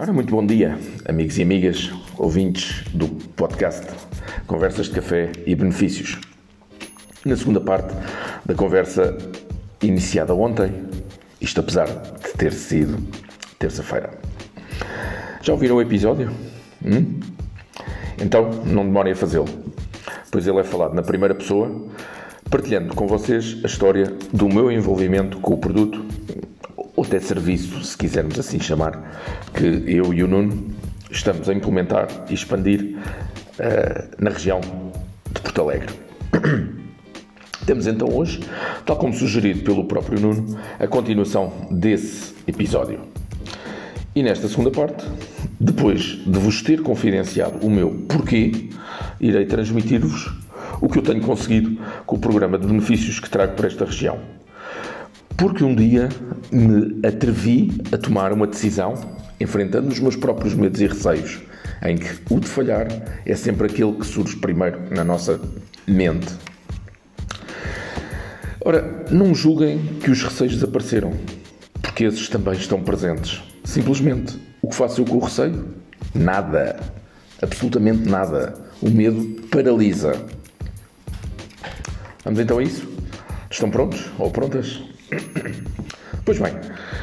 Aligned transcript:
Ora, 0.00 0.14
muito 0.14 0.34
bom 0.34 0.46
dia, 0.46 0.78
amigos 1.04 1.36
e 1.36 1.42
amigas, 1.42 1.90
ouvintes 2.16 2.82
do 2.94 3.06
podcast 3.36 3.86
Conversas 4.46 4.86
de 4.86 4.92
Café 4.92 5.30
e 5.44 5.54
Benefícios. 5.54 6.18
Na 7.22 7.36
segunda 7.36 7.60
parte 7.60 7.94
da 8.46 8.54
conversa 8.54 9.14
iniciada 9.82 10.34
ontem, 10.34 10.72
isto 11.38 11.60
apesar 11.60 11.84
de 11.84 12.32
ter 12.32 12.50
sido 12.54 12.96
terça-feira. 13.58 14.18
Já 15.42 15.52
ouviram 15.52 15.76
o 15.76 15.82
episódio? 15.82 16.30
Hum? 16.82 17.20
Então, 18.18 18.48
não 18.64 18.86
demorem 18.86 19.12
a 19.12 19.16
fazê-lo, 19.16 19.50
pois 20.30 20.46
ele 20.46 20.60
é 20.60 20.64
falado 20.64 20.94
na 20.94 21.02
primeira 21.02 21.34
pessoa, 21.34 21.90
partilhando 22.48 22.94
com 22.94 23.06
vocês 23.06 23.60
a 23.62 23.66
história 23.66 24.06
do 24.32 24.48
meu 24.48 24.72
envolvimento 24.72 25.38
com 25.40 25.52
o 25.52 25.58
produto 25.58 26.02
ou 27.00 27.06
até 27.06 27.18
serviço, 27.18 27.82
se 27.82 27.96
quisermos 27.96 28.38
assim 28.38 28.60
chamar, 28.60 28.92
que 29.54 29.64
eu 29.86 30.12
e 30.12 30.22
o 30.22 30.28
Nuno 30.28 30.66
estamos 31.10 31.48
a 31.48 31.54
implementar 31.54 32.08
e 32.28 32.34
expandir 32.34 32.98
uh, 33.58 34.22
na 34.22 34.28
região 34.28 34.60
de 34.60 35.40
Porto 35.40 35.62
Alegre. 35.62 35.88
Temos 37.64 37.86
então 37.86 38.06
hoje, 38.14 38.40
tal 38.84 38.96
como 38.96 39.14
sugerido 39.14 39.62
pelo 39.62 39.86
próprio 39.86 40.20
Nuno, 40.20 40.58
a 40.78 40.86
continuação 40.86 41.68
desse 41.70 42.34
episódio. 42.46 43.00
E 44.14 44.22
nesta 44.22 44.46
segunda 44.46 44.70
parte, 44.70 45.06
depois 45.58 46.02
de 46.02 46.38
vos 46.38 46.60
ter 46.60 46.82
confidenciado 46.82 47.66
o 47.66 47.70
meu 47.70 47.92
porquê, 48.08 48.68
irei 49.18 49.46
transmitir-vos 49.46 50.30
o 50.82 50.88
que 50.88 50.98
eu 50.98 51.02
tenho 51.02 51.22
conseguido 51.22 51.80
com 52.04 52.16
o 52.16 52.18
programa 52.18 52.58
de 52.58 52.66
benefícios 52.66 53.18
que 53.18 53.30
trago 53.30 53.54
para 53.54 53.68
esta 53.68 53.86
região. 53.86 54.39
Porque 55.40 55.64
um 55.64 55.74
dia 55.74 56.10
me 56.52 57.00
atrevi 57.02 57.72
a 57.90 57.96
tomar 57.96 58.30
uma 58.30 58.46
decisão, 58.46 58.94
enfrentando 59.40 59.88
os 59.88 59.98
meus 59.98 60.14
próprios 60.14 60.52
medos 60.52 60.82
e 60.82 60.86
receios, 60.86 61.40
em 61.82 61.96
que 61.96 62.10
o 62.28 62.38
de 62.38 62.46
falhar 62.46 62.88
é 63.24 63.34
sempre 63.34 63.66
aquele 63.66 63.94
que 63.94 64.04
surge 64.04 64.36
primeiro 64.36 64.78
na 64.94 65.02
nossa 65.02 65.40
mente. 65.86 66.28
Ora, 68.62 69.06
não 69.10 69.34
julguem 69.34 69.78
que 70.02 70.10
os 70.10 70.22
receios 70.22 70.56
desapareceram, 70.56 71.14
porque 71.80 72.04
esses 72.04 72.28
também 72.28 72.52
estão 72.52 72.82
presentes. 72.82 73.42
Simplesmente, 73.64 74.38
o 74.60 74.68
que 74.68 74.76
faço 74.76 75.00
eu 75.00 75.06
com 75.06 75.16
o 75.16 75.20
receio? 75.20 75.68
Nada. 76.14 76.78
Absolutamente 77.40 78.06
nada. 78.06 78.56
O 78.82 78.90
medo 78.90 79.40
paralisa. 79.48 80.12
Vamos 82.22 82.40
então 82.40 82.58
a 82.58 82.62
isso? 82.62 82.86
Estão 83.50 83.70
prontos 83.70 84.04
ou 84.18 84.30
prontas? 84.30 84.89
Pois 86.24 86.38
bem, 86.38 86.52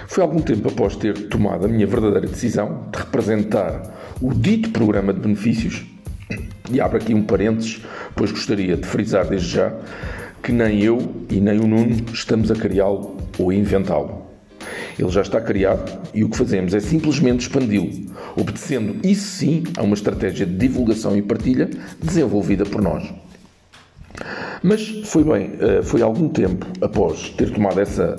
foi 0.08 0.24
algum 0.24 0.40
tempo 0.40 0.70
após 0.70 0.96
ter 0.96 1.28
tomado 1.28 1.66
a 1.66 1.68
minha 1.68 1.88
verdadeira 1.88 2.28
decisão 2.28 2.88
de 2.92 3.00
representar 3.00 4.16
o 4.22 4.34
dito 4.34 4.70
programa 4.70 5.14
de 5.14 5.20
benefícios, 5.20 5.86
e 6.72 6.80
abro 6.80 6.98
aqui 6.98 7.14
um 7.14 7.24
parênteses, 7.24 7.82
pois 8.16 8.32
gostaria 8.32 8.78
de 8.78 8.86
frisar 8.86 9.28
desde 9.28 9.50
já 9.50 9.74
que 10.44 10.52
nem 10.52 10.82
eu 10.82 11.14
e 11.30 11.42
nem 11.42 11.60
o 11.60 11.68
Nuno 11.68 12.06
estamos 12.14 12.52
a 12.52 12.56
criá-lo 12.56 13.18
ou 13.38 13.50
a 13.50 13.56
inventá-lo. 13.56 14.28
Ele 14.98 15.10
já 15.10 15.22
está 15.22 15.42
criado 15.42 15.92
e 16.14 16.24
o 16.24 16.30
que 16.30 16.38
fazemos 16.38 16.74
é 16.74 16.80
simplesmente 16.80 17.42
expandi-lo, 17.42 18.14
obedecendo 18.36 19.06
isso 19.06 19.28
sim 19.28 19.64
a 19.78 19.84
uma 19.84 19.94
estratégia 19.94 20.46
de 20.46 20.56
divulgação 20.56 21.16
e 21.18 21.22
partilha 21.22 21.70
desenvolvida 22.02 22.66
por 22.66 22.82
nós. 22.82 23.14
Mas 24.68 24.86
foi 25.06 25.24
bem, 25.24 25.52
eh, 25.62 25.82
foi 25.82 26.02
algum 26.02 26.28
tempo 26.28 26.66
após 26.82 27.30
ter 27.30 27.52
tomado 27.52 27.80
essa 27.80 28.18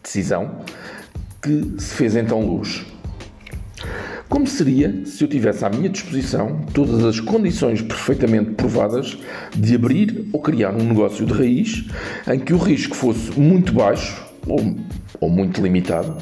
decisão 0.00 0.60
que 1.42 1.74
se 1.78 1.96
fez 1.96 2.14
então 2.14 2.46
luz. 2.46 2.86
Como 4.28 4.46
seria 4.46 5.04
se 5.04 5.24
eu 5.24 5.28
tivesse 5.28 5.64
à 5.64 5.68
minha 5.68 5.88
disposição 5.88 6.60
todas 6.72 7.04
as 7.04 7.18
condições 7.18 7.82
perfeitamente 7.82 8.52
provadas 8.52 9.18
de 9.56 9.74
abrir 9.74 10.28
ou 10.32 10.40
criar 10.40 10.72
um 10.72 10.84
negócio 10.84 11.26
de 11.26 11.32
raiz 11.32 11.86
em 12.32 12.38
que 12.38 12.52
o 12.54 12.58
risco 12.58 12.94
fosse 12.94 13.32
muito 13.36 13.72
baixo 13.72 14.16
ou, 14.46 14.76
ou 15.20 15.28
muito 15.28 15.60
limitado 15.60 16.16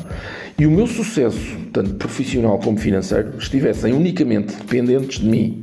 e 0.58 0.64
o 0.64 0.70
meu 0.70 0.86
sucesso, 0.86 1.58
tanto 1.74 1.92
profissional 1.96 2.58
como 2.58 2.78
financeiro, 2.78 3.34
estivessem 3.38 3.92
unicamente 3.92 4.56
dependentes 4.56 5.18
de 5.18 5.26
mim? 5.26 5.60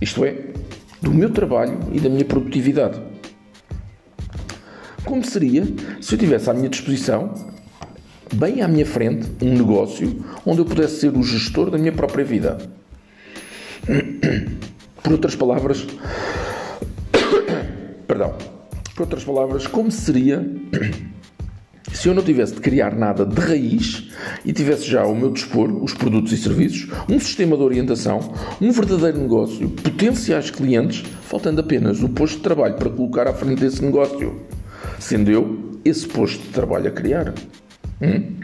Isto 0.00 0.24
é, 0.24 0.36
do 1.00 1.12
meu 1.12 1.30
trabalho 1.30 1.78
e 1.92 2.00
da 2.00 2.08
minha 2.08 2.24
produtividade. 2.24 3.00
Como 5.04 5.24
seria 5.24 5.64
se 6.00 6.14
eu 6.14 6.18
tivesse 6.18 6.50
à 6.50 6.54
minha 6.54 6.68
disposição, 6.68 7.32
bem 8.34 8.60
à 8.62 8.68
minha 8.68 8.84
frente, 8.84 9.28
um 9.40 9.54
negócio 9.56 10.24
onde 10.44 10.58
eu 10.58 10.64
pudesse 10.64 11.00
ser 11.00 11.16
o 11.16 11.22
gestor 11.22 11.70
da 11.70 11.78
minha 11.78 11.92
própria 11.92 12.24
vida? 12.24 12.58
Por 15.02 15.12
outras 15.12 15.36
palavras, 15.36 15.86
perdão, 18.08 18.34
por 18.94 19.02
outras 19.02 19.22
palavras, 19.22 19.66
como 19.66 19.92
seria 19.92 20.44
se 21.92 22.08
eu 22.08 22.14
não 22.14 22.22
tivesse 22.22 22.54
de 22.54 22.60
criar 22.60 22.94
nada 22.94 23.24
de 23.24 23.40
raiz 23.40 24.08
e 24.44 24.52
tivesse 24.52 24.84
já 24.84 25.02
ao 25.02 25.14
meu 25.14 25.30
dispor 25.30 25.70
os 25.82 25.94
produtos 25.94 26.32
e 26.32 26.36
serviços, 26.36 26.88
um 27.08 27.18
sistema 27.18 27.56
de 27.56 27.62
orientação, 27.62 28.32
um 28.60 28.70
verdadeiro 28.70 29.18
negócio, 29.18 29.68
potenciais 29.68 30.50
clientes, 30.50 31.04
faltando 31.22 31.60
apenas 31.60 32.02
o 32.02 32.08
posto 32.08 32.36
de 32.36 32.42
trabalho 32.42 32.74
para 32.74 32.90
colocar 32.90 33.28
à 33.28 33.32
frente 33.32 33.60
desse 33.60 33.84
negócio, 33.84 34.42
sendo 34.98 35.30
eu 35.30 35.80
esse 35.84 36.06
posto 36.06 36.42
de 36.42 36.48
trabalho 36.48 36.88
a 36.88 36.90
criar. 36.90 37.32
Hum? 38.02 38.36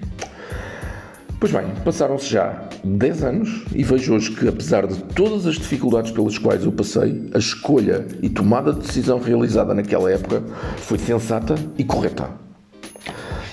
Pois 1.42 1.50
bem, 1.50 1.64
passaram-se 1.84 2.30
já 2.30 2.68
10 2.84 3.24
anos 3.24 3.64
e 3.74 3.82
vejo 3.82 4.14
hoje 4.14 4.30
que, 4.30 4.46
apesar 4.46 4.86
de 4.86 4.94
todas 5.14 5.44
as 5.44 5.56
dificuldades 5.56 6.12
pelas 6.12 6.38
quais 6.38 6.64
eu 6.64 6.70
passei, 6.70 7.28
a 7.34 7.38
escolha 7.38 8.06
e 8.22 8.28
tomada 8.28 8.72
de 8.72 8.78
decisão 8.78 9.18
realizada 9.18 9.74
naquela 9.74 10.08
época 10.08 10.40
foi 10.76 10.98
sensata 10.98 11.56
e 11.76 11.82
correta. 11.82 12.51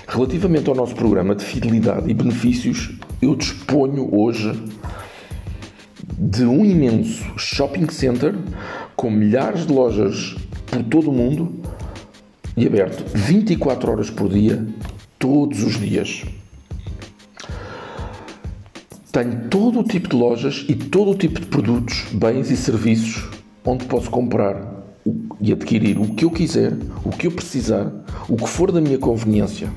Relativamente 0.10 0.68
ao 0.68 0.76
nosso 0.76 0.96
programa 0.96 1.36
de 1.36 1.46
fidelidade 1.46 2.10
e 2.10 2.16
benefícios, 2.16 2.98
eu 3.22 3.36
disponho 3.36 4.10
hoje 4.12 4.60
de 6.18 6.44
um 6.46 6.66
imenso 6.66 7.24
shopping 7.38 7.88
center 7.92 8.36
com 8.96 9.12
milhares 9.12 9.68
de 9.68 9.72
lojas 9.72 10.36
por 10.66 10.82
todo 10.86 11.12
o 11.12 11.14
mundo 11.14 11.62
e 12.58 12.66
aberto 12.66 13.04
24 13.14 13.92
horas 13.92 14.10
por 14.10 14.30
dia, 14.30 14.66
todos 15.20 15.62
os 15.64 15.80
dias. 15.80 16.26
Tenho 19.12 19.48
todo 19.48 19.82
o 19.82 19.84
tipo 19.84 20.10
de 20.10 20.16
lojas 20.16 20.66
e 20.68 20.74
todo 20.74 21.12
o 21.12 21.16
tipo 21.16 21.40
de 21.40 21.46
produtos, 21.46 22.08
bens 22.14 22.50
e 22.50 22.58
serviços 22.58 23.30
onde 23.64 23.86
posso 23.86 24.10
comprar 24.10 24.74
e 25.40 25.54
adquirir 25.54 26.00
o 26.00 26.16
que 26.16 26.26
eu 26.26 26.32
quiser, 26.32 26.74
o 27.06 27.12
que 27.12 27.28
eu 27.28 27.32
precisar, 27.32 27.94
o 28.28 28.36
que 28.36 28.50
for 28.50 28.72
da 28.72 28.82
minha 28.82 28.98
conveniência. 28.98 29.70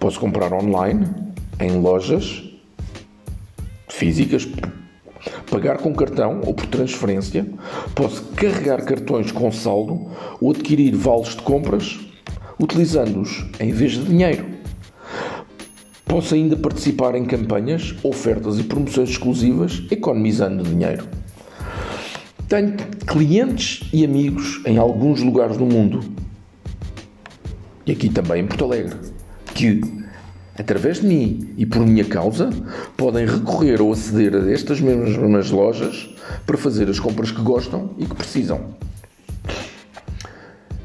Posso 0.00 0.18
comprar 0.18 0.50
online, 0.54 1.06
em 1.60 1.78
lojas 1.78 2.42
físicas, 3.86 4.48
pagar 5.50 5.76
com 5.76 5.92
cartão 5.94 6.40
ou 6.46 6.54
por 6.54 6.66
transferência, 6.66 7.46
posso 7.94 8.24
carregar 8.34 8.82
cartões 8.82 9.30
com 9.30 9.52
saldo 9.52 10.10
ou 10.40 10.52
adquirir 10.52 10.96
vales 10.96 11.36
de 11.36 11.42
compras 11.42 12.00
utilizando-os 12.58 13.44
em 13.60 13.72
vez 13.72 13.92
de 13.92 14.04
dinheiro. 14.04 14.46
Posso 16.06 16.34
ainda 16.34 16.56
participar 16.56 17.14
em 17.14 17.26
campanhas, 17.26 17.94
ofertas 18.02 18.58
e 18.58 18.64
promoções 18.64 19.10
exclusivas, 19.10 19.82
economizando 19.90 20.64
dinheiro. 20.64 21.06
Tenho 22.48 22.74
clientes 23.06 23.86
e 23.92 24.02
amigos 24.02 24.62
em 24.64 24.78
alguns 24.78 25.22
lugares 25.22 25.58
do 25.58 25.66
mundo 25.66 26.00
e 27.86 27.92
aqui 27.92 28.08
também 28.08 28.42
em 28.42 28.46
Porto 28.46 28.64
Alegre 28.64 29.09
que, 29.60 29.82
através 30.58 31.00
de 31.00 31.06
mim 31.06 31.50
e 31.58 31.66
por 31.66 31.84
minha 31.84 32.04
causa, 32.04 32.48
podem 32.96 33.26
recorrer 33.26 33.82
ou 33.82 33.92
aceder 33.92 34.34
a 34.34 34.50
estas 34.50 34.80
mesmas 34.80 35.50
lojas 35.50 36.14
para 36.46 36.56
fazer 36.56 36.88
as 36.88 36.98
compras 36.98 37.30
que 37.30 37.42
gostam 37.42 37.90
e 37.98 38.06
que 38.06 38.14
precisam. 38.14 38.74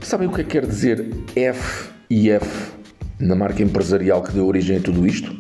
Sabem 0.01 0.27
o 0.27 0.31
que 0.31 0.41
é 0.41 0.43
que 0.43 0.49
quer 0.49 0.65
dizer 0.65 1.09
F 1.35 1.89
e 2.09 2.29
F 2.29 2.73
na 3.17 3.33
marca 3.33 3.63
empresarial 3.63 4.21
que 4.21 4.33
deu 4.33 4.45
origem 4.45 4.77
a 4.77 4.81
tudo 4.81 5.07
isto? 5.07 5.33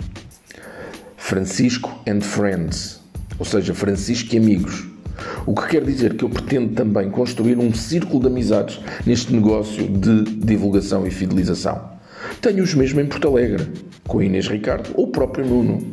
Francisco 1.17 1.91
and 2.07 2.21
Friends, 2.21 3.01
ou 3.37 3.45
seja, 3.45 3.73
Francisco 3.73 4.33
e 4.33 4.37
amigos. 4.37 4.87
O 5.45 5.53
que 5.53 5.67
quer 5.67 5.83
dizer 5.83 6.15
que 6.15 6.23
eu 6.23 6.29
pretendo 6.29 6.73
também 6.73 7.09
construir 7.09 7.57
um 7.57 7.73
círculo 7.73 8.21
de 8.21 8.27
amizades 8.27 8.79
neste 9.05 9.33
negócio 9.33 9.87
de 9.87 10.23
divulgação 10.23 11.05
e 11.05 11.11
fidelização. 11.11 11.94
Tenho 12.41 12.63
os 12.63 12.73
mesmos 12.73 13.03
em 13.03 13.07
Porto 13.07 13.27
Alegre, 13.27 13.67
com 14.07 14.21
Inês 14.21 14.47
Ricardo 14.47 14.91
ou 14.95 15.05
o 15.05 15.11
próprio 15.11 15.45
Nuno. 15.45 15.91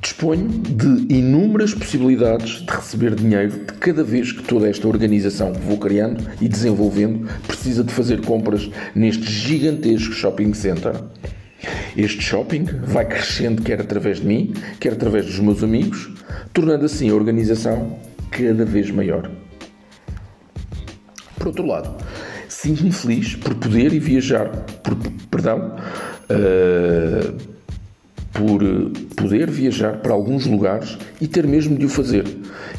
Disponho 0.00 0.48
de 0.48 1.12
inúmeras 1.14 1.74
possibilidades 1.74 2.64
de 2.64 2.70
receber 2.70 3.14
dinheiro 3.14 3.50
de 3.50 3.72
cada 3.74 4.04
vez 4.04 4.32
que 4.32 4.42
toda 4.44 4.68
esta 4.68 4.86
organização 4.86 5.52
que 5.52 5.60
vou 5.60 5.78
criando 5.78 6.24
e 6.40 6.48
desenvolvendo 6.48 7.28
precisa 7.46 7.82
de 7.82 7.92
fazer 7.92 8.24
compras 8.24 8.70
neste 8.94 9.30
gigantesco 9.30 10.12
shopping 10.12 10.54
center. 10.54 10.94
Este 11.96 12.22
shopping 12.22 12.66
vai 12.84 13.04
crescendo 13.04 13.62
quer 13.62 13.80
através 13.80 14.20
de 14.20 14.26
mim, 14.26 14.54
quer 14.78 14.92
através 14.92 15.26
dos 15.26 15.40
meus 15.40 15.62
amigos, 15.62 16.10
tornando 16.52 16.84
assim 16.84 17.10
a 17.10 17.14
organização 17.14 17.98
cada 18.30 18.64
vez 18.64 18.90
maior. 18.90 19.30
Por 21.36 21.48
outro 21.48 21.66
lado, 21.66 21.96
sinto-me 22.66 22.90
feliz 22.90 23.36
por 23.36 23.54
poder 23.54 23.92
e 23.92 24.00
viajar, 24.00 24.48
por, 24.82 24.96
perdão, 25.30 25.76
uh, 26.28 27.56
por 28.32 28.60
poder 29.14 29.48
viajar 29.48 29.98
para 29.98 30.12
alguns 30.12 30.46
lugares 30.46 30.98
e 31.20 31.28
ter 31.28 31.46
mesmo 31.46 31.78
de 31.78 31.86
o 31.86 31.88
fazer, 31.88 32.24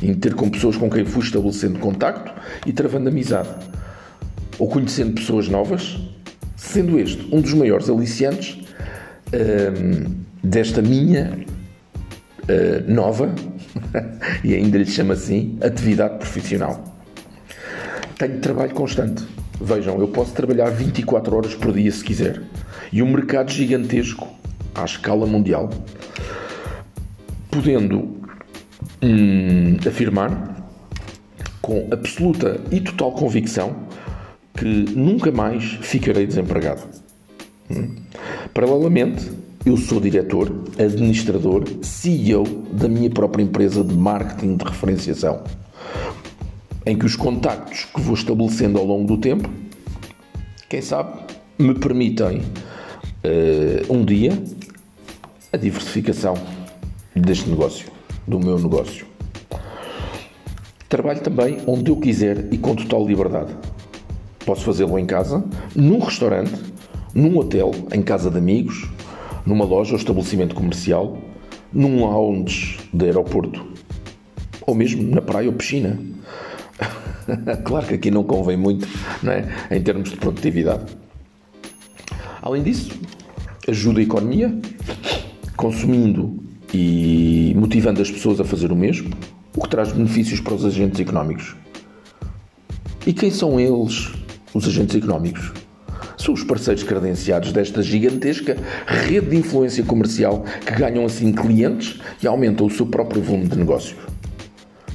em 0.04 0.14
ter 0.14 0.34
com 0.34 0.50
pessoas 0.50 0.76
com 0.76 0.90
quem 0.90 1.06
fui 1.06 1.24
estabelecendo 1.24 1.80
contacto 1.80 2.34
e 2.66 2.74
travando 2.74 3.08
amizade, 3.08 3.50
ou 4.60 4.68
conhecendo 4.68 5.14
pessoas 5.14 5.48
novas, 5.48 5.98
sendo 6.58 7.00
este 7.00 7.26
um 7.34 7.40
dos 7.40 7.54
maiores 7.54 7.90
aliciantes 7.90 8.60
uh, 9.30 10.10
desta 10.44 10.82
minha 10.82 11.46
uh, 12.44 12.92
nova, 12.92 13.34
e 14.44 14.54
ainda 14.54 14.78
lhe 14.78 14.86
chamo 14.86 15.14
assim, 15.14 15.58
atividade 15.62 16.18
profissional. 16.18 16.94
Tenho 18.18 18.40
trabalho 18.40 18.74
constante. 18.74 19.24
Vejam, 19.60 20.00
eu 20.00 20.08
posso 20.08 20.34
trabalhar 20.34 20.70
24 20.70 21.36
horas 21.36 21.56
por 21.56 21.74
dia 21.74 21.92
se 21.92 22.04
quiser. 22.04 22.42
E 22.92 23.02
um 23.02 23.12
mercado 23.12 23.52
gigantesco 23.52 24.28
à 24.74 24.86
escala 24.86 25.26
mundial, 25.26 25.70
podendo 27.50 28.18
hum, 29.02 29.78
afirmar 29.86 30.70
com 31.62 31.88
absoluta 31.92 32.62
e 32.72 32.80
total 32.80 33.12
convicção 33.14 33.76
que 34.56 34.66
nunca 34.66 35.32
mais 35.32 35.64
ficarei 35.82 36.26
desempregado. 36.26 36.84
Hum. 37.70 37.96
Paralelamente, 38.54 39.30
eu 39.66 39.76
sou 39.76 40.00
diretor, 40.00 40.50
administrador, 40.80 41.64
CEO 41.82 42.44
da 42.72 42.88
minha 42.88 43.10
própria 43.10 43.44
empresa 43.44 43.84
de 43.84 43.94
marketing 43.94 44.56
de 44.56 44.64
referenciação, 44.64 45.44
em 46.88 46.98
que 46.98 47.06
os 47.06 47.18
contactos 47.18 47.86
que 47.94 48.00
vou 48.00 48.16
estabelecendo 48.16 48.80
ao 48.80 48.86
longo 48.86 49.06
do 49.06 49.18
tempo, 49.18 49.50
quem 50.70 50.82
sabe, 50.82 51.20
me 51.60 51.74
permitem 51.76 52.38
uh, 52.40 53.94
um 53.94 54.06
dia 54.06 54.42
a 55.52 55.58
diversificação 55.58 56.36
deste 57.14 57.50
negócio, 57.50 57.92
do 58.26 58.40
meu 58.40 58.58
negócio. 58.58 59.06
Trabalho 60.88 61.20
também 61.20 61.58
onde 61.68 61.92
eu 61.92 61.98
quiser 61.98 62.48
e 62.54 62.58
com 62.58 62.74
total 62.74 63.06
liberdade. 63.06 63.54
Posso 64.46 64.62
fazê-lo 64.62 64.98
em 64.98 65.06
casa, 65.06 65.44
num 65.76 66.00
restaurante, 66.00 66.54
num 67.14 67.38
hotel, 67.38 67.72
em 67.94 68.02
casa 68.02 68.32
de 68.32 68.38
amigos, 68.38 68.90
numa 69.46 69.66
loja 69.66 69.92
ou 69.92 69.98
estabelecimento 69.98 70.56
comercial, 70.56 71.18
num 71.74 72.00
lounge 72.00 72.80
de 72.94 73.06
aeroporto, 73.06 73.68
ou 74.66 74.74
mesmo 74.74 75.04
na 75.04 75.22
praia 75.22 75.50
ou 75.50 75.54
piscina. 75.54 76.00
claro 77.64 77.86
que 77.86 77.96
aqui 77.96 78.12
não 78.12 78.24
convém 78.24 78.58
muito, 78.58 78.88
não 79.22 79.32
é? 79.32 79.48
Em 79.72 79.82
termos 79.82 80.10
de 80.10 80.18
produtividade. 80.18 80.86
Além 82.42 82.64
disso, 82.64 82.98
ajuda 83.68 84.00
a 84.00 84.04
economia, 84.04 84.58
consumindo 85.56 86.38
e 86.74 87.54
motivando 87.58 88.02
as 88.02 88.10
pessoas 88.10 88.40
a 88.40 88.46
fazer 88.46 88.72
o 88.72 88.76
mesmo, 88.76 89.10
o 89.56 89.62
que 89.62 89.70
traz 89.70 89.92
benefícios 89.92 90.40
para 90.40 90.54
os 90.54 90.64
agentes 90.64 91.00
económicos. 91.00 91.56
E 93.06 93.14
quem 93.14 93.32
são 93.32 93.60
eles, 93.60 94.12
os 94.54 94.68
agentes 94.68 94.96
económicos? 94.96 95.52
São 96.18 96.34
os 96.34 96.44
parceiros 96.44 96.84
credenciados 96.84 97.52
desta 97.52 97.82
gigantesca 97.82 98.58
rede 98.86 99.30
de 99.30 99.38
influência 99.38 99.84
comercial 99.84 100.44
que 100.66 100.74
ganham 100.74 101.06
assim 101.06 101.32
clientes 101.32 102.00
e 102.22 102.28
aumentam 102.28 102.66
o 102.66 102.70
seu 102.70 102.86
próprio 102.86 103.22
volume 103.22 103.48
de 103.48 103.58
negócios. 103.58 103.96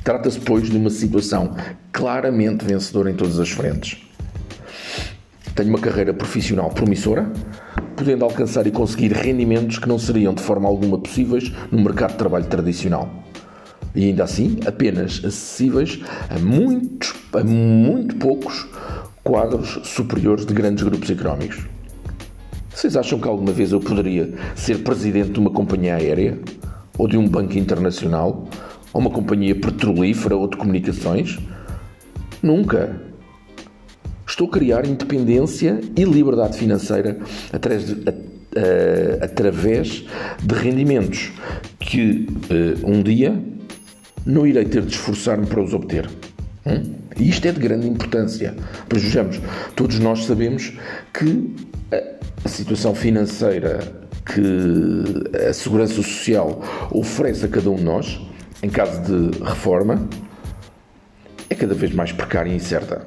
Trata-se, 0.05 0.41
pois, 0.41 0.69
de 0.69 0.77
uma 0.77 0.91
situação 0.91 1.55
claramente 1.93 2.65
vencedora 2.65 3.11
em 3.11 3.15
todas 3.15 3.39
as 3.39 3.51
frentes. 3.51 3.99
Tenho 5.55 5.69
uma 5.69 5.79
carreira 5.79 6.13
profissional 6.13 6.71
promissora, 6.71 7.31
podendo 7.97 8.25
alcançar 8.25 8.67
e 8.67 8.73
conseguir 8.73 9.13
rendimentos 9.13 9.79
que 9.79 9.89
não 9.89 9.99
seriam 9.99 10.35
de 10.35 10.43
forma 10.43 10.69
alguma 10.69 10.99
possíveis 10.99 11.53
no 11.71 11.81
mercado 11.81 12.13
de 12.13 12.19
trabalho 12.19 12.47
tradicional. 12.47 13.09
E 13.95 14.07
ainda 14.07 14.25
assim, 14.25 14.59
apenas 14.67 15.19
acessíveis 15.19 16.01
a 16.29 16.39
muitos, 16.39 17.15
a 17.33 17.45
muito 17.45 18.17
poucos 18.17 18.67
quadros 19.23 19.79
superiores 19.85 20.47
de 20.47 20.55
grandes 20.55 20.83
grupos 20.83 21.11
económicos. 21.11 21.65
Vocês 22.75 22.97
acham 22.97 23.21
que 23.21 23.29
alguma 23.29 23.53
vez 23.53 23.71
eu 23.71 23.79
poderia 23.79 24.33
ser 24.57 24.83
presidente 24.83 25.31
de 25.31 25.39
uma 25.39 25.51
companhia 25.51 25.95
aérea? 25.95 26.41
Ou 26.99 27.07
de 27.07 27.17
um 27.17 27.29
banco 27.29 27.57
internacional? 27.59 28.49
Ou 28.93 29.01
uma 29.01 29.11
companhia 29.11 29.55
petrolífera 29.55 30.37
ou 30.37 30.49
de 30.49 30.57
comunicações? 30.57 31.39
Nunca. 32.43 33.01
Estou 34.27 34.49
a 34.49 34.51
criar 34.51 34.87
independência 34.87 35.81
e 35.97 36.05
liberdade 36.05 36.57
financeira 36.57 37.19
através 37.53 37.87
de, 37.87 38.09
a, 38.09 38.13
a, 38.13 39.25
através 39.25 40.05
de 40.43 40.55
rendimentos 40.55 41.33
que 41.79 42.27
uh, 42.51 42.91
um 42.91 43.03
dia 43.03 43.39
não 44.25 44.47
irei 44.47 44.65
ter 44.65 44.83
de 44.83 44.93
esforçar-me 44.93 45.47
para 45.47 45.63
os 45.63 45.75
obter. 45.75 46.09
Hum? 46.67 46.95
E 47.19 47.29
isto 47.29 47.47
é 47.47 47.53
de 47.53 47.61
grande 47.61 47.87
importância. 47.87 48.55
Pois 48.89 49.03
vejamos, 49.03 49.41
todos 49.77 49.99
nós 49.99 50.25
sabemos 50.25 50.73
que 51.13 51.55
a, 51.91 52.47
a 52.47 52.49
situação 52.49 52.95
financeira 52.95 53.81
que 54.25 55.49
a 55.49 55.53
Segurança 55.53 55.95
Social 55.95 56.63
oferece 56.91 57.45
a 57.45 57.49
cada 57.49 57.71
um 57.71 57.77
de 57.77 57.83
nós, 57.83 58.21
em 58.63 58.71
caso 58.71 59.01
de 59.03 59.39
reforma, 59.43 60.09
é 61.51 61.55
cada 61.55 61.75
vez 61.75 61.93
mais 61.93 62.13
precária 62.13 62.51
e 62.51 62.55
incerta. 62.55 63.07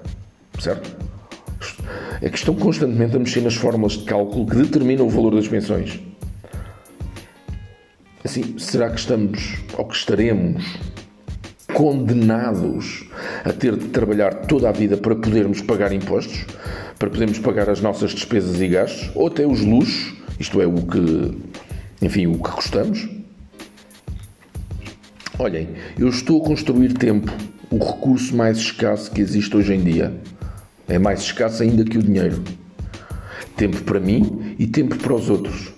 Certo? 0.60 1.06
é 2.22 2.30
que 2.30 2.38
estão 2.38 2.56
constantemente 2.56 3.16
a 3.16 3.19
mexer 3.19 3.42
nas 3.42 3.56
fórmulas 3.56 3.94
de 3.94 4.06
cálculo 4.06 4.46
que 4.46 4.56
determinam 4.56 5.06
o 5.06 5.10
valor 5.10 5.36
das 5.36 5.48
pensões. 5.48 6.00
Assim, 8.24 8.57
será 8.57 8.90
que 8.90 9.00
estamos 9.00 9.57
ou 9.78 9.86
que 9.86 9.96
estaremos 9.96 10.63
condenados 11.74 13.08
a 13.44 13.51
ter 13.51 13.75
de 13.75 13.90
trabalhar 13.90 14.34
toda 14.48 14.69
a 14.69 14.72
vida 14.72 14.98
para 14.98 15.16
podermos 15.16 15.62
pagar 15.62 15.92
impostos, 15.92 16.46
para 16.98 17.10
podermos 17.10 17.38
pagar 17.40 17.69
as 17.69 17.82
nossas 17.82 18.12
despesas 18.12 18.62
e 18.62 18.68
gastos, 18.68 19.12
ou 19.13 19.27
até 19.27 19.46
os 19.46 19.62
luxos, 19.62 20.15
isto 20.39 20.62
é, 20.62 20.65
o 20.65 20.74
que, 20.74 21.38
enfim, 22.01 22.27
o 22.27 22.41
que 22.41 22.50
gostamos? 22.50 23.08
Olhem, 25.38 25.68
eu 26.00 26.08
estou 26.08 26.42
a 26.42 26.46
construir 26.46 26.94
tempo, 26.94 27.30
o 27.70 27.77
recurso 27.77 28.34
mais 28.34 28.58
escasso 28.58 29.12
que 29.12 29.20
existe 29.20 29.56
hoje 29.58 29.74
em 29.74 29.84
dia. 29.84 30.15
É 30.88 30.98
mais 30.98 31.20
escasso 31.22 31.62
ainda 31.62 31.84
que 31.84 31.98
o 31.98 32.01
dinheiro. 32.01 32.42
Tempo 33.58 33.84
para 33.84 34.00
mim 34.00 34.56
e 34.58 34.65
tempo 34.65 34.96
para 34.96 35.13
os 35.13 35.30
outros. 35.30 35.74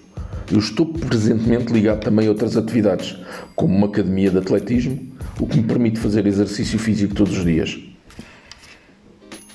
Eu 0.52 0.60
estou 0.60 0.86
presentemente 0.86 1.74
ligado 1.74 2.02
também 2.02 2.28
a 2.28 2.30
outras 2.30 2.56
atividades, 2.56 3.18
como 3.56 3.76
uma 3.76 3.88
academia 3.88 4.30
de 4.30 4.38
atletismo, 4.38 5.12
o 5.40 5.48
que 5.48 5.58
me 5.58 5.64
permite 5.64 6.00
fazer 6.00 6.28
exercício 6.28 6.78
físico 6.78 7.16
todos 7.16 7.36
os 7.36 7.44
dias. 7.44 7.80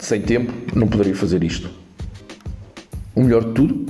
Sem 0.00 0.20
tempo, 0.20 0.52
não 0.76 0.88
poderia 0.88 1.14
fazer 1.14 1.44
isto. 1.44 1.70
O 3.14 3.22
melhor 3.22 3.44
de 3.44 3.52
tudo 3.52 3.86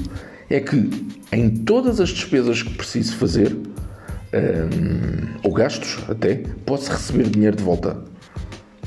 é 0.51 0.61
que 0.61 0.91
em 1.33 1.49
todas 1.49 2.01
as 2.01 2.11
despesas 2.11 2.63
que 2.63 2.75
preciso 2.75 3.17
fazer, 3.17 3.57
hum, 4.33 5.39
ou 5.43 5.53
gastos 5.53 5.99
até, 6.09 6.43
posso 6.65 6.91
receber 6.91 7.29
dinheiro 7.29 7.57
de 7.57 7.63
volta. 7.63 8.03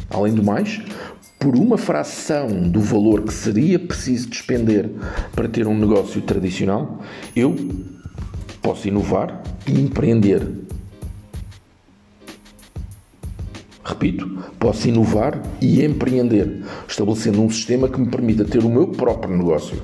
Além 0.09 0.33
do 0.33 0.43
mais, 0.43 0.81
por 1.39 1.55
uma 1.55 1.77
fração 1.77 2.69
do 2.69 2.79
valor 2.79 3.23
que 3.23 3.33
seria 3.33 3.77
preciso 3.77 4.29
despender 4.29 4.89
para 5.35 5.47
ter 5.47 5.67
um 5.67 5.77
negócio 5.77 6.21
tradicional, 6.21 7.01
eu 7.35 7.55
posso 8.61 8.87
inovar 8.87 9.43
e 9.67 9.79
empreender. 9.79 10.41
Repito, 13.83 14.27
posso 14.59 14.87
inovar 14.87 15.39
e 15.61 15.85
empreender, 15.85 16.63
estabelecendo 16.87 17.43
um 17.43 17.49
sistema 17.51 17.87
que 17.87 17.99
me 17.99 18.07
permita 18.07 18.43
ter 18.43 18.63
o 18.63 18.69
meu 18.69 18.87
próprio 18.87 19.37
negócio. 19.37 19.79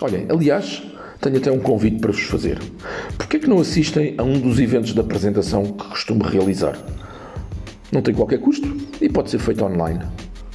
Olhem, 0.00 0.26
aliás, 0.30 0.82
tenho 1.20 1.36
até 1.36 1.52
um 1.52 1.58
convite 1.58 1.98
para 1.98 2.12
vos 2.12 2.22
fazer. 2.22 2.58
Por 3.16 3.26
que 3.26 3.36
é 3.36 3.40
que 3.40 3.46
não 3.46 3.60
assistem 3.60 4.14
a 4.16 4.22
um 4.22 4.40
dos 4.40 4.58
eventos 4.58 4.94
de 4.94 5.00
apresentação 5.00 5.64
que 5.64 5.88
costumo 5.88 6.24
realizar? 6.24 6.78
Não 7.92 8.00
tem 8.00 8.14
qualquer 8.14 8.38
custo 8.38 8.76
e 9.00 9.08
pode 9.08 9.30
ser 9.30 9.38
feito 9.38 9.64
online. 9.64 10.00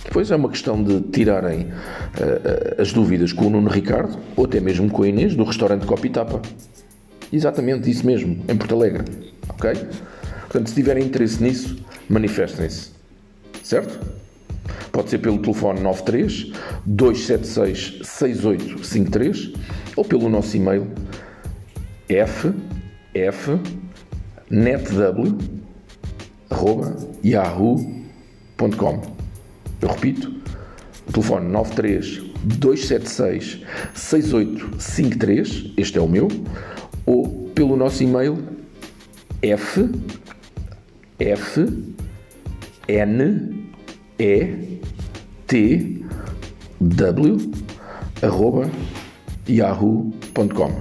Depois 0.03 0.31
é 0.31 0.35
uma 0.35 0.49
questão 0.49 0.81
de 0.81 1.01
tirarem 1.01 1.63
uh, 1.63 2.81
as 2.81 2.93
dúvidas 2.93 3.33
com 3.33 3.47
o 3.47 3.49
Nuno 3.49 3.69
Ricardo 3.69 4.17
ou 4.35 4.45
até 4.45 4.59
mesmo 4.59 4.89
com 4.89 5.03
a 5.03 5.07
Inês 5.07 5.35
do 5.35 5.43
restaurante 5.43 5.85
Copitapa. 5.85 6.41
Exatamente 7.33 7.89
isso 7.89 8.05
mesmo, 8.05 8.43
em 8.47 8.55
Porto 8.55 8.75
Alegre. 8.75 9.03
Ok? 9.49 9.73
Portanto, 10.41 10.67
se 10.69 10.75
tiverem 10.75 11.05
interesse 11.05 11.43
nisso, 11.43 11.75
manifestem-se. 12.07 12.91
Certo? 13.61 13.99
Pode 14.95 15.09
ser 15.09 15.17
pelo 15.17 15.39
telefone 15.39 15.81
93 15.81 16.53
276 16.85 17.99
6853 18.01 19.51
ou 19.97 20.05
pelo 20.05 20.29
nosso 20.29 20.55
e-mail 20.55 20.87
f 22.07 22.53
f 23.13 23.59
netw 24.49 25.37
arroba 26.49 26.95
yahoo.com. 27.25 29.01
Eu 29.81 29.89
repito, 29.89 30.31
telefone 31.11 31.49
93 31.49 32.21
276 32.45 33.65
6853, 33.93 35.73
este 35.75 35.97
é 35.97 36.01
o 36.01 36.07
meu, 36.07 36.29
ou 37.05 37.49
pelo 37.53 37.75
nosso 37.75 38.01
e-mail 38.01 38.41
f 39.41 39.89
e 44.17 44.74
t 45.47 46.03
w 46.79 47.51
arroba 48.21 48.69
yahoo.com. 49.47 50.71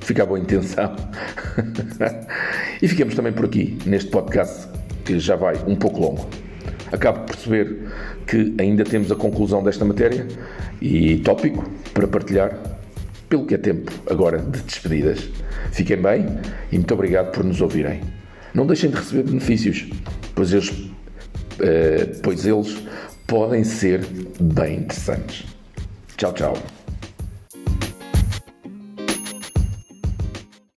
Fica 0.00 0.22
a 0.22 0.26
boa 0.26 0.38
intenção. 0.38 0.94
e 2.80 2.88
ficamos 2.88 3.14
também 3.14 3.32
por 3.32 3.44
aqui 3.44 3.78
neste 3.84 4.10
podcast 4.10 4.68
que 5.04 5.18
já 5.18 5.36
vai 5.36 5.56
um 5.66 5.76
pouco 5.76 6.00
longo. 6.00 6.28
Acabo 6.92 7.20
por 7.20 7.36
perceber 7.36 7.88
que 8.26 8.54
ainda 8.58 8.84
temos 8.84 9.10
a 9.12 9.16
conclusão 9.16 9.62
desta 9.62 9.84
matéria 9.84 10.26
e 10.80 11.18
tópico 11.18 11.68
para 11.92 12.06
partilhar, 12.06 12.56
pelo 13.28 13.44
que 13.44 13.54
é 13.54 13.58
tempo 13.58 13.92
agora 14.08 14.38
de 14.38 14.62
despedidas. 14.62 15.28
Fiquem 15.72 16.00
bem 16.00 16.26
e 16.72 16.76
muito 16.76 16.94
obrigado 16.94 17.32
por 17.32 17.44
nos 17.44 17.60
ouvirem. 17.60 18.00
Não 18.54 18.66
deixem 18.66 18.90
de 18.90 18.96
receber 18.96 19.24
benefícios, 19.24 19.90
pois 20.34 20.52
eles, 20.52 20.72
eh, 21.60 22.06
pois 22.22 22.46
eles 22.46 22.78
podem 23.28 23.62
ser 23.62 24.04
bem 24.40 24.78
interessantes. 24.78 25.44
Tchau, 26.16 26.32
tchau. 26.32 26.77